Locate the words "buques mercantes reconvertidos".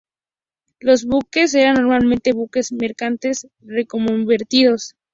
2.33-4.95